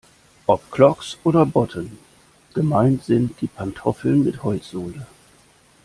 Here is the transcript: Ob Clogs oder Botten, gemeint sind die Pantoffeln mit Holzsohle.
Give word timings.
Ob 0.47 0.71
Clogs 0.71 1.19
oder 1.23 1.45
Botten, 1.45 1.99
gemeint 2.55 3.03
sind 3.03 3.39
die 3.39 3.45
Pantoffeln 3.45 4.23
mit 4.23 4.41
Holzsohle. 4.41 5.05